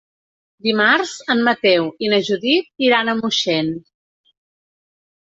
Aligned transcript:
Dimarts 0.67 1.11
en 1.33 1.43
Mateu 1.47 1.85
i 2.05 2.09
na 2.13 2.19
Judit 2.29 2.87
iran 2.87 3.13
a 3.13 3.15
Moixent. 3.21 3.71